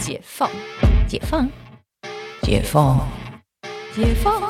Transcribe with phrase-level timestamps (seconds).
[0.00, 0.50] 解放，
[1.06, 1.46] 解放，
[2.42, 3.06] 解放，
[3.94, 4.42] 解放。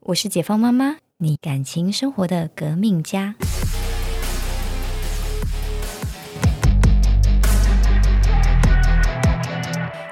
[0.00, 3.34] 我是解放妈妈，你感情生活的革命家。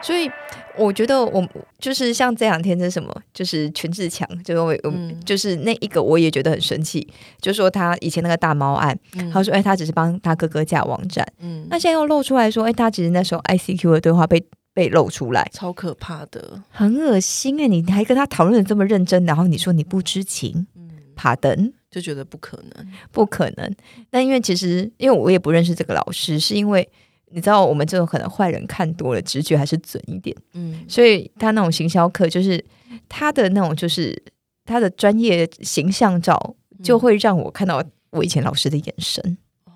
[0.02, 0.30] 所以
[0.76, 1.46] 我觉得我
[1.78, 7.06] 就是像这两天是什么，就是全志强，就是我，嗯，就是那一个我也觉得很生气，
[7.40, 8.98] 就说他以前那个大猫案，
[9.32, 23.72] 他说哎，他只是帮他哥哥架网站，嗯，那现在又露出来说，哎，他其实那时候 ICQ 的对话被被露出来，超可怕的，很恶心哎，你还跟他讨论的这么认真，然后你说你不知情，嗯，爬登就觉得不可能，不可能。
[24.10, 26.88] 但因为其实因为我也不认识这个老师，是因为。
[27.34, 30.34] 你知道我们这种可能坏人看多了，直觉还是准一点。
[30.52, 32.64] 嗯，所以他那种行销课，就是
[33.08, 34.22] 他的那种，就是
[34.64, 39.36] 他的专业形象照，就会让我看到我以前老师的眼神。
[39.64, 39.72] 哦，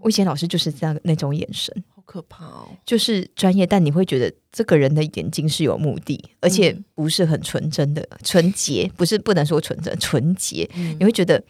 [0.00, 2.68] 我以前老师就是这样那种眼神，好可怕哦！
[2.84, 10.68] 就是专业，但你会觉得这个人的眼睛是有目的，而且不是很纯真的、纯洁，不是不能说纯真、纯洁。
[10.98, 11.40] 你会觉得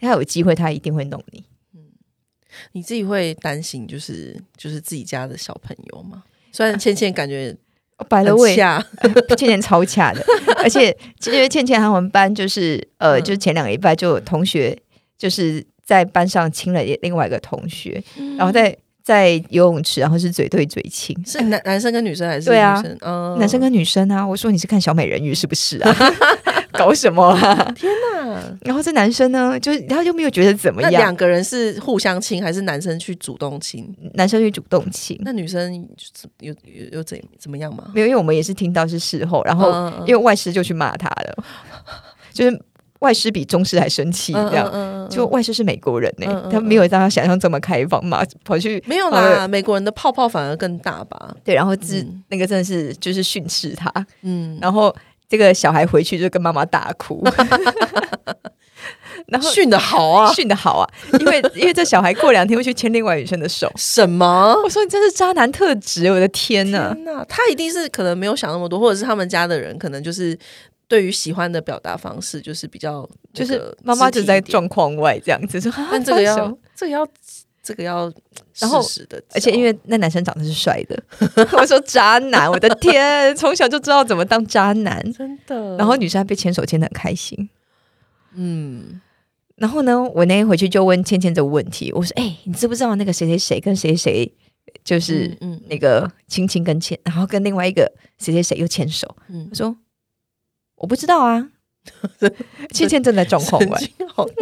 [0.00, 1.44] 他有机会，他一定会弄你。
[2.72, 6.22] 你自己会担心，就是就是自己家的小朋友吗？
[6.52, 7.54] 虽然倩倩感觉
[8.08, 10.24] 摆了位，倩倩超恰的，
[10.62, 14.76] 而且其实倩倩他们班就是呃，就前两个礼拜就有同学
[15.16, 18.02] 就是在班上亲了另外一个同学，
[18.36, 22.82] 然后在在游泳池，然后是嘴对嘴亲，是男男生跟女生还是对啊？
[23.00, 24.26] 嗯，男生跟女生啊。
[24.26, 25.96] 我说你是看小美人鱼是不是啊？
[26.72, 27.72] 搞什么啊！
[27.76, 28.58] 天哪！
[28.62, 30.90] 然后这男生呢，就是他就没有觉得怎么样。
[30.90, 33.94] 两个人是互相亲，还是男生去主动亲？
[34.14, 35.20] 男生去主动亲。
[35.22, 35.86] 那女生
[36.40, 37.90] 有有有怎怎么样吗？
[37.94, 41.44] 没有，因为我们也是听到是事后，然后因为外师就去骂他了，
[42.32, 42.62] 就是
[43.02, 45.08] 外师比中师还生气，这样。
[45.10, 49.46] 就外师是美国人呢，他没有让他想象这么开放嘛，跑去没有啦。
[49.46, 51.36] 美国人的泡泡反而更大吧？
[51.44, 53.92] 对，然后是那个真的是就是训斥他，
[54.22, 54.94] 嗯，然后。
[55.28, 57.24] 这个小孩回去就跟妈妈大哭，
[59.28, 60.86] 然后训的好啊，训的好啊，
[61.18, 64.54] 因为 因为这小孩过两天会去牵另外女生的手，什么？
[64.62, 66.94] 我说你真是渣男特质，我的天呐！
[67.06, 70.38] 那他一定是可能没有想那么多，或者是他们家的人可能就是
[70.92, 77.08] 对于喜欢的表达方式就是比较，就是妈妈就在状况外这样子说，但这个要这个要。
[77.64, 78.12] 这个要
[78.58, 78.82] 然后，
[79.32, 81.00] 而且因为那男生长得是帅的，
[81.56, 85.76] 我说渣男，我的天，从小就知道怎么当渣男，真的。
[85.76, 87.48] 然后女生还被牵手牵的很开心，
[88.34, 89.00] 嗯。
[89.54, 94.28] 然后呢，我那天回去就问芊芊这个问题，我说：“哎，你知不知道那个谁谁谁跟谁谁
[94.82, 97.88] 就是嗯那个亲亲跟牵，然后跟另外一个
[98.18, 99.76] 谁谁谁又牵手？”嗯，我说
[100.82, 101.48] ：“我不知道啊。
[102.70, 103.80] ”倩倩正在状况外，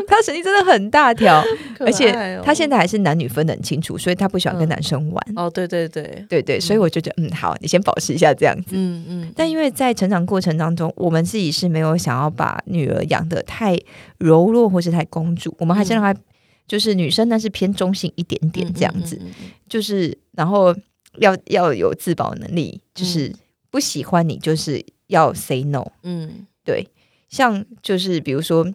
[0.06, 1.42] 他神经真的很大条，
[1.78, 2.12] 而且
[2.44, 5.26] 他现在还是男女分得很清楚，所以他不喜欢跟男生玩。
[5.36, 6.22] 哦，对对对。
[6.28, 8.72] 对对，所以我就觉得，嗯，好，你先保持一下这样子。
[8.72, 9.32] 嗯嗯。
[9.34, 13.74] 但因为在成长过程当中，我们自己是没有想要把女儿养的太
[14.18, 16.14] 柔弱或是太公主，我们还是让她
[16.68, 19.18] 就是女生，但是偏中性一点点这样子，
[19.66, 20.76] 就是然后
[21.16, 23.34] 要要有自保能力，就是
[23.70, 25.86] 不喜欢你就是要 say no。
[26.02, 26.88] 嗯，对。
[27.28, 28.66] 像就是比如说，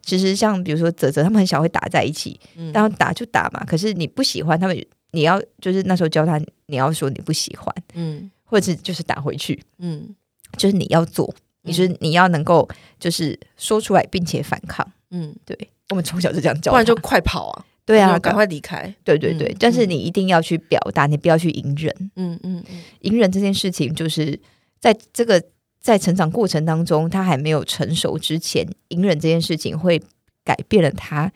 [0.00, 2.38] 其实像比如说泽泽他们很小会打在一起，
[2.72, 3.64] 然后打就打嘛。
[3.64, 10.14] 可是你不喜欢他们，你要就是那时候教他，你要说你不喜欢，嗯，或者是就是打回去，嗯，
[10.56, 12.68] 就是你要做，你是你要能够
[13.00, 15.58] 就是说出来并且反抗，嗯，对，
[15.88, 19.52] 我们从小就这样教，不然就快跑啊，对啊，赶快离开，对对对。
[19.58, 24.38] 但是你一定要去表达，你不要去隐忍，嗯嗯嗯，隐忍这件事情就是
[24.78, 25.42] 在这个。
[25.86, 30.02] 在成长过程当中，他还没有成熟之前，隐忍这件事情会
[30.44, 31.30] 改变了他，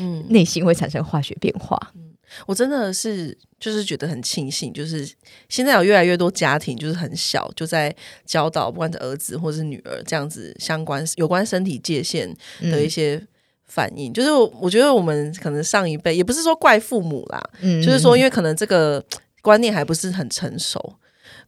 [0.00, 1.78] 嗯，内心会产生化学变化。
[1.94, 2.12] 嗯，
[2.46, 5.08] 我真的是就是觉得很庆幸，就是
[5.48, 7.94] 现在有越来越多家庭，就是很小就在
[8.26, 12.28] 教导，不管是儿子或是女儿这样子相关有关身体界限
[12.60, 13.24] 的一些
[13.66, 14.12] 反应。
[14.12, 19.00] 就是我觉得我们可能上一辈也不是说怪父母啦，嗯，就是说因为可能这个
[19.42, 20.98] 观念还不是很成熟。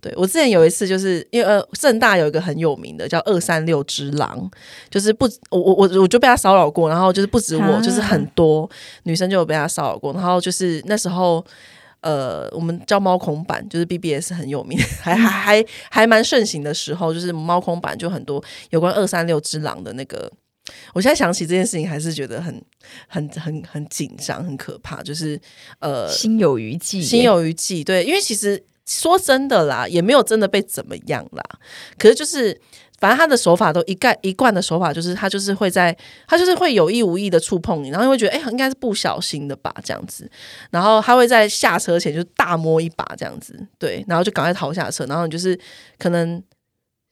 [0.05, 4.51] 对我之前有一次，就是因为呃，正大有一个很有名的叫二三六之狼，
[4.91, 8.71] 就是不，我我我我就被他骚扰过，然后就是不止我，就是很多
[9.05, 11.43] 女生就有被他骚扰过，然后就是那时候，
[12.03, 20.31] 呃，我们叫猫孔版，就是 BBS 很有名，还还还还蛮盛行的时候，就是猫孔版就很多有关二三六之狼的那个，
[20.93, 22.63] 我现在想起这件事情，还是觉得很
[23.09, 25.41] 很很很紧张，很可怕，就是
[25.79, 28.63] 呃，心有余悸，心有余悸，对，因为其实。
[28.87, 31.43] 说真的啦，也没有真的被怎么样啦。
[31.99, 32.61] 可是就是，
[32.99, 35.97] 反正他的手法都一概一贯的手法，就是他就是会在
[36.27, 40.31] 他就是会有意无意的触碰你，然后会觉得哎，应该是不小心的吧，这样子。
[40.71, 45.59] 然后他会在下车前就大摸一把这样子，对，然后就赶快逃下车，然后你就是
[45.99, 46.43] 可能。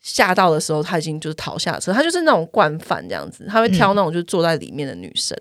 [0.03, 5.39] 吓到的时候，他已经就是逃下车，他就是那种惯犯这样子，他会挑那种就是坐在里面的女生。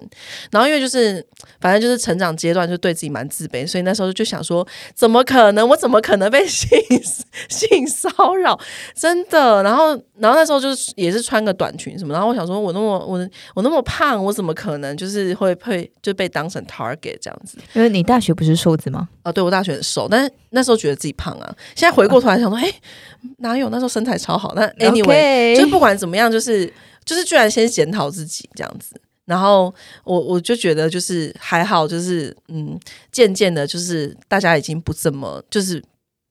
[0.52, 1.26] 然后因为就是
[1.60, 5.68] 反正就是成长阶段就对自己蛮自卑，所以那时候就想说，怎么可能？
[5.68, 6.70] 我怎么可能被 性
[7.50, 8.60] 性骚扰？
[8.96, 9.64] 真的？
[9.64, 17.58] 然后然后那时候就是也是穿个短裙什么，然后我想说，我那么我我那么胖，我怎么可能就是会会就被当成 target 这样子？
[17.74, 19.10] 因为你大学不是瘦子吗？
[19.24, 21.56] 哦，对我大学很瘦，但是那时候觉得自己胖啊。
[21.76, 22.72] 现在回过头来想说，哎。
[23.38, 24.51] 哪有那时候身材超好？
[24.56, 26.72] 那 anyway，就是不管怎么样，就是
[27.06, 32.80] 就是居然先检讨自己这样子，然后我我就觉得就是还好，就是嗯，
[33.12, 35.82] 渐渐的，就是大家已经不怎么就是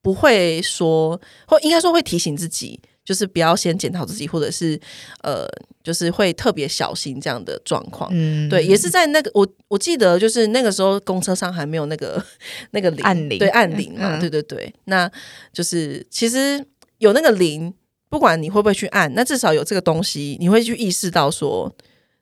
[0.03, 4.79] 不会说，或应该说会提醒自己，就是不要先检讨自己，或者是
[5.23, 5.47] 呃，
[5.83, 8.11] 就是会特别小心这样的状况。
[8.13, 12.23] 嗯，对，也是在那个我我记得就是那个时候公车上还没有那个
[12.71, 15.11] 那个按铃，对按铃嘛，对对对，那
[15.53, 16.65] 就是其实。
[17.01, 17.73] 有那个铃，
[18.11, 21.73] 不管你会不会去按，那至少有这个东西，你会去意识到说，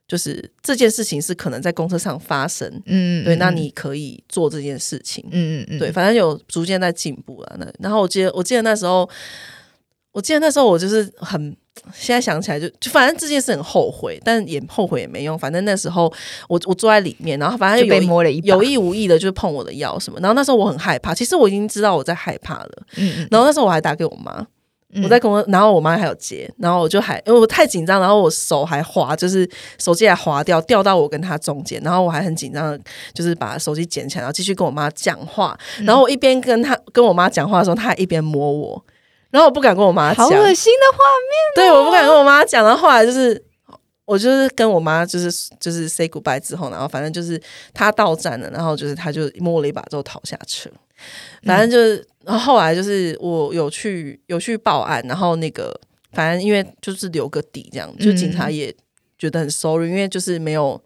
[0.07, 7.55] 就是这件事情是可能在公车上发生，嗯，对，那你可以做这件事情，嗯嗯嗯，对，反正有逐渐在进步了。
[7.59, 9.09] 那然后我记得，我记得那时候，
[10.11, 11.57] 我记得那时候我就是很，
[11.93, 15.37] 现在想起来就就反正这件事很后悔，但也后悔也没用。
[15.37, 16.11] 反正那时候
[16.47, 20.19] 我我坐在里面，然后反正就被摸了一有意无意的，就是碰我的腰什么。
[20.19, 24.45] 然后那时候我很害怕，其实我已经知道我在害怕了，嗯嗯，然后那时候我还打给我妈。
[25.03, 29.47] 我在公，然后我妈还有接，然后我就还因为我太紧张，然后我手还滑，就是
[29.77, 32.75] 手机还滑掉，掉到我跟她中间，然后我还很紧张，
[33.13, 35.55] 就是把手机捡起来，然后继续跟我妈讲话。
[35.83, 38.83] 然后我一边跟她跟我妈讲话的时候，她还一边摸我，
[39.29, 41.67] 然后我不敢跟我妈讲，好恶心的画面。
[41.67, 42.65] 对，我不敢跟我妈讲。
[42.65, 43.39] 然后后来就是
[44.05, 47.39] 我就是跟我妈就是就是 say goodbye 之后，然后反正就是
[47.75, 50.67] 她到站了，然后就是她就摸了一把之后逃下车。
[51.43, 55.79] 反正就是，然后后来就是我有去有去报案，然后那个
[56.11, 58.75] 反正因为就是留个底这样，就警察也
[59.17, 60.81] 觉得很 sorry，因为就是没有，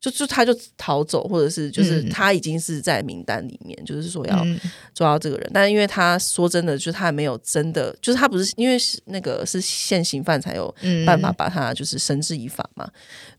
[0.00, 4.46] 就就他就逃走，或者是就是他已经是在名单里面，就是说要
[4.94, 10.74] 抓到这个人，但是因为他说真的，就是他没有真的，就是他不是因为是那个是现行犯才有
[11.06, 12.88] 办法把他就是绳之以法嘛，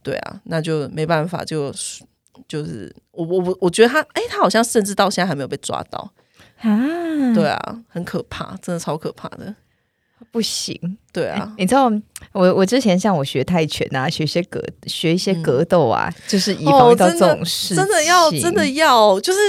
[0.02, 1.74] 对啊，那就没办法就。
[2.48, 6.12] 就是我我我我觉得他哎，他好像甚至到现在还没有被抓到
[6.60, 7.34] 啊！
[7.34, 9.54] 对啊，很可怕，真的超可怕的，
[10.32, 10.98] 不行。
[11.12, 11.92] 对啊，你知道
[12.32, 19.40] 我我之前像我学泰拳啊，学些格学一些格斗啊，就是以防到这种事，真的要真的要，就是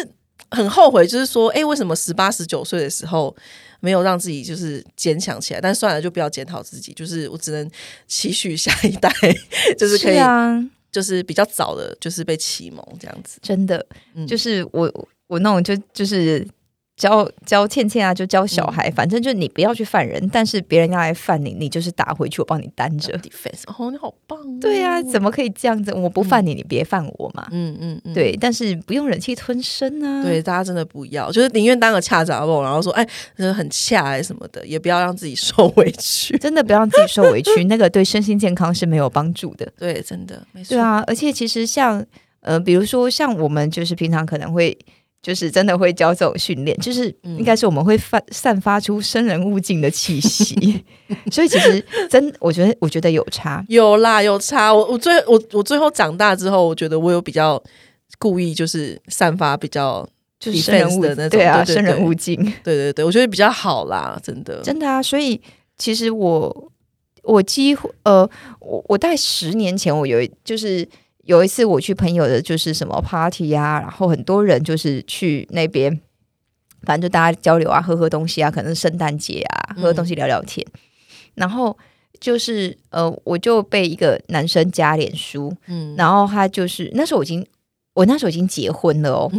[0.51, 3.35] 很后悔，就是说，哎，为什么十八十九岁的时候
[3.81, 5.61] 没有让自己就是坚强起来？
[5.61, 7.71] 但算了，就不要检讨自己，就是我只能
[8.07, 9.11] 期许下一代，
[9.79, 10.19] 就是可以。
[10.94, 13.85] 就是比较早的，就是被启蒙这样子，真的，
[14.29, 16.46] 就是我我那种就就是
[16.96, 23.12] 教教倩倩啊，就教小孩，反正就你不要去犯人，但是别人要来犯你，你就是打回去，我帮你担着。
[23.19, 25.93] defense，哦，你好棒，对呀，怎么可以这样子？
[25.93, 27.49] 我不犯你，你别犯我嘛。
[27.50, 30.23] 嗯嗯嗯，对，但是不用忍气吞声啊。
[30.23, 33.05] 对，大家真的不要，就是宁愿当个恰杂不，然后说哎，
[33.37, 39.67] 真的很恰哎什么的，也不要让自己受委屈， 真的不要让自己受委屈， 那个对身心健康是没有帮助的。
[39.76, 40.76] 对，真的，没错。
[40.76, 42.06] 对啊，而且其实像
[42.41, 44.79] 呃，比如说像我们就是平常可能会。
[45.25, 50.84] 就是真的会教这种训练，就是应该是我们会发散发出生人勿近的气息，
[51.32, 54.72] 所以其实真我觉得我觉得有差，有啦有差。
[54.72, 57.60] 我我最我我最后长大之后，我觉得我有比较
[58.19, 60.06] 故意就是散发比较
[60.39, 65.03] 就是生人勿的那种，对啊，生人勿近，对对对，我觉得比较好啦，真的真的啊。
[65.03, 65.41] 所以
[65.79, 66.70] 其实我
[67.22, 68.29] 我几乎呃，
[68.60, 70.87] 我我大概十年前我有就是。
[71.25, 76.01] 有一次我去朋友的，就是什么 party 啊，然后很多人就是去那边，
[76.83, 80.67] 反正就大家交流啊，喝喝东西啊，可能圣诞节啊，喝喝东西聊聊天。
[81.35, 81.77] 然后
[82.21, 87.47] 就是呃，我就被一个男生加脸书，嗯，然后他就是那时候我已经
[87.95, 89.33] 我那时候已经结婚了哦，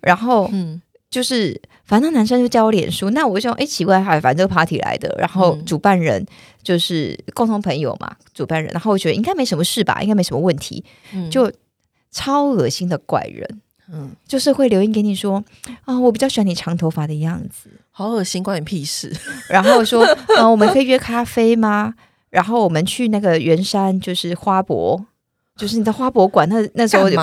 [0.00, 0.80] 然后嗯。
[1.10, 6.24] 就是，反正男生就加我脸书，那我就说，哎，奇怪，反正这个 party 来的，然后主办人
[6.62, 10.84] 就是共同朋友嘛，主办人，然后我觉得应该没什么事吧，应该没什么问题，
[11.30, 11.50] 就
[12.12, 15.42] 超恶心的怪人，嗯，就是会留言给你说，
[15.86, 19.10] 啊，我比较喜欢你长头发的样子，好恶心，关你屁事，
[19.48, 20.04] 然后说，
[20.36, 21.94] 嗯，我们可以约咖啡吗？
[22.28, 25.02] 然后我们去那个圆山，就是花博，
[25.58, 27.20] 就是你的花博馆，那那时候有。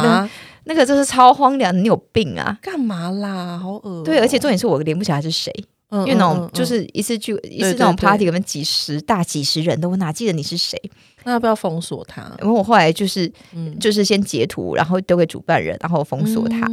[0.67, 2.57] 那个就是超荒凉，你有病啊！
[2.59, 3.55] 干嘛啦？
[3.55, 4.03] 好恶。
[4.03, 5.53] 对，而且重点是我连不起来是谁。
[5.91, 10.75] 因为那种就是一次聚一次那种 party，可能几十大几十人我哪记得你是谁？
[11.23, 12.23] 那要不要封锁他？
[12.41, 13.31] 因为我后来就是
[13.79, 16.67] 就是先截图，然后丢给主办人，然后封锁他。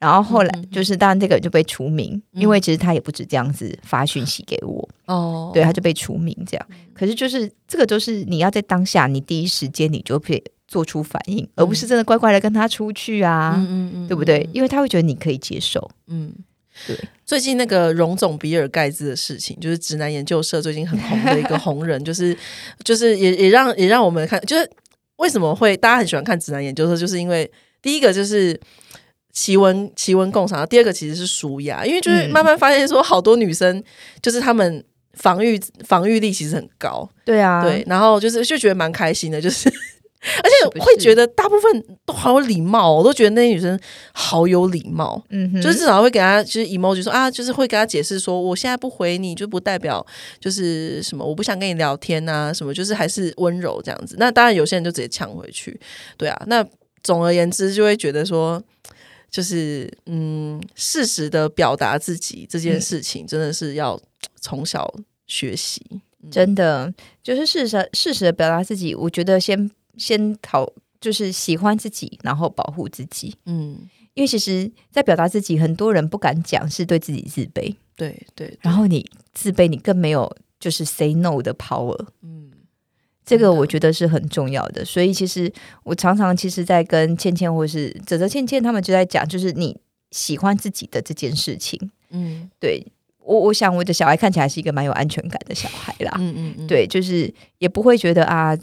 [0.00, 6.66] 然后后来就是当然这个就被除名，因为其实他也不止这样子发讯息给我哦，对，他就被除名这样。
[6.92, 14.48] 可是就是这个就是你要在当下，你第一时间你就以做出反应，而不是真的乖乖的跟他出去啊，嗯嗯对不对？
[14.54, 16.32] 因为他会觉得你可以接受，嗯。
[16.86, 16.96] 对，
[17.26, 22.34] 最近那个荣总比尔盖茨的事情，就是直男研究社最近很红的一个红人， 就是
[22.84, 24.70] 就是也也让也让我们看，就是
[25.16, 27.50] 为什么会大家很喜欢看直男研究社，就是因为
[27.82, 28.58] 第一个就是
[29.32, 33.82] 奇闻奇闻共赏，第二个其实是舒雅，因为就是慢慢发现说好多女生
[34.22, 34.82] 就是她们
[35.14, 39.70] 防御防御力其实很高，对啊，对，然后就是就觉得蛮开心的， 就是。
[40.44, 43.78] 而且会觉得大部分都好有礼貌，我都觉得那些女生
[44.12, 50.06] 好有礼貌，嗯，就是至少会给她就是 emoji 说啊，就是会给她解释说，我现在不回你就不代表
[50.38, 54.16] 就是什么我不想跟你聊天啊，什么就是还是温柔这样子。
[54.18, 55.80] 那当然有些人就直接抢回去，
[56.18, 56.42] 对啊。
[56.46, 56.62] 那
[57.02, 58.62] 总而言之，就会觉得说，
[59.30, 63.98] 就是嗯，适时的表达自己这件事情，真的是要
[64.38, 64.92] 从小
[65.26, 65.80] 学习，
[66.30, 68.94] 真的就是事实，事实的表达自己。
[68.94, 69.70] 我觉得先。
[70.00, 70.66] 先讨
[71.00, 73.36] 就是喜欢自己，然后保护自己。
[73.44, 73.78] 嗯，
[74.14, 77.74] 因为其实，在表达自己，很多人不敢讲，是对自己自卑。
[77.94, 82.06] 对对，然后你自卑，你更没有就是 say no 的 power。
[82.22, 82.50] 嗯，
[83.26, 84.82] 这个我觉得是很重要的。
[84.84, 85.52] 所以其实
[85.84, 89.78] 我常常其实，在跟倩倩或是泽泽倩倩他们就在讲，就是你
[90.10, 91.78] 喜欢自己的这件事情。
[92.08, 92.84] 嗯，对
[93.18, 96.16] 我，我想我的小孩看起来是一个蛮有安全感的小孩啦。
[96.18, 98.58] 嗯嗯嗯，对，就是也不会觉得啊。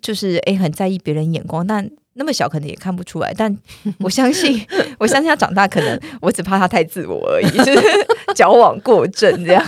[0.00, 3.32] 就是诶，很在意别人眼光，但那么小可能也看不出来。
[3.36, 3.54] 但
[4.00, 4.64] 我相信，
[4.98, 7.78] 我相信他长大可能，我只怕他太自我而已，就是
[8.34, 9.64] 矫枉过正这样。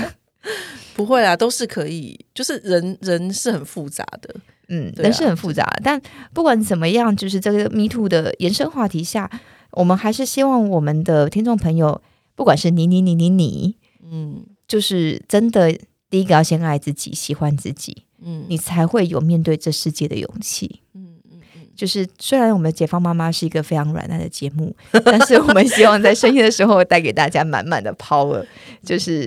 [0.94, 2.18] 不会啊，都是可以。
[2.32, 4.34] 就是人人是很复杂的，
[4.68, 5.76] 嗯，人是很复杂。
[5.84, 6.00] 但
[6.32, 9.30] 不管怎么样，就是这个 Me Too 的延伸话题下，
[9.72, 12.00] 我们还是希望我们的听众朋友，
[12.34, 13.76] 不管是你你你你你，
[14.10, 15.76] 嗯，就是真的
[16.08, 18.04] 第一个要先爱自己，喜欢自己。
[18.26, 20.82] 嗯，你才会有面对这世界的勇气。
[20.94, 28.44] 嗯嗯嗯，就是虽然我们解放妈妈是一个非常软烂的节目， 但是我们希望在深夜的时候带给大家满满的 power。
[28.82, 29.22] 就是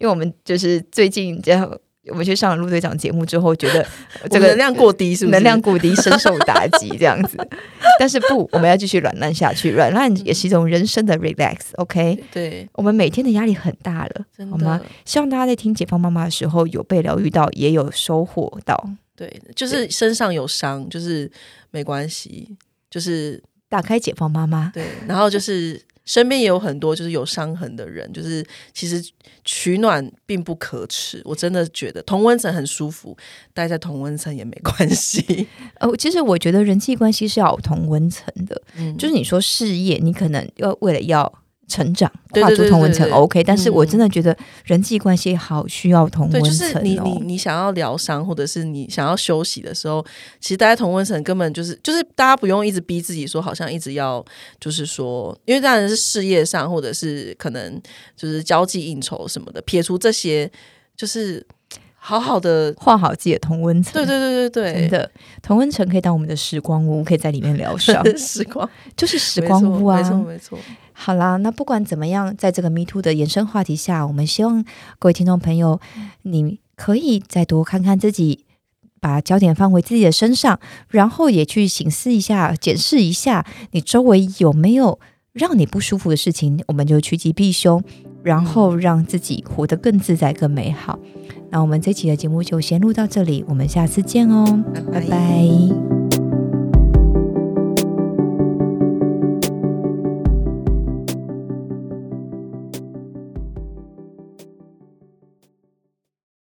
[0.00, 1.78] 因为我们就是最近这样。
[2.08, 3.86] 我们去上了陆队长节目之后，觉得
[4.30, 5.32] 这个能量过低，是不是？
[5.32, 7.36] 能量过低，深受打击这样子。
[8.00, 9.70] 但是不，我们要继续软烂下去。
[9.70, 11.56] 软烂也是一种人生的 relax。
[11.74, 14.80] OK，对，我们每天的压力很大了，好吗？
[15.04, 18.88] 希望大家在听解放妈妈的时候，有被疗愈到，也有收获到。
[19.14, 21.30] 对，就是身上有伤，就是
[21.70, 22.56] 没关系，
[22.90, 24.70] 就是打开解放妈妈。
[24.72, 25.80] 对，然后就是。
[26.04, 29.04] 身边也有很多就是有伤痕的人，就是其实
[29.44, 31.22] 取暖并不可耻。
[31.24, 33.16] 我真的觉得同温层很舒服，
[33.54, 35.46] 待在同温层也没关系。
[35.78, 41.32] 呃，其实我觉得人际关系是要有同温层的，嗯，就是你说事业，你可能要为了要。
[41.70, 46.80] 成长跨出同温层 OK，但是我真的觉得人际关系好需要同温层哦。
[46.82, 50.04] 你你你想要疗伤，或者是你想要休息的时候，
[50.40, 54.22] 其实大家同温层根本就是就是大家不用一直逼自己说，好像一直要
[54.58, 57.80] 就是说，因为当然是事业上，或者是可能
[58.16, 60.50] 就是交际应酬什么的，撇除这些，
[60.96, 61.46] 就是
[62.02, 63.92] 好好的画好自己的同温层。
[63.92, 65.10] 对对对对对，真的
[65.42, 68.02] 同温层可以当我们的时光屋，可以在里面疗伤。
[68.16, 70.58] 时光就是时光屋啊，没错没错。
[70.92, 74.64] 好啦，那不管怎么样，在这个 Me Too 的延伸话题下，我们希望
[74.98, 75.78] 各位听众朋友，
[76.22, 78.44] 你可以再多看看自己，
[78.98, 84.98] 把焦点放回自己的身上，然后也去醒思一下、检视一下，你周围有没有
[85.32, 87.82] 让你不舒服的事情，我们就趋吉避凶，
[88.22, 90.98] 然后让自己活得更自在、更美好。
[91.50, 95.99] 那我们这期的节目就先录到这里，我们下次见哦，拜拜。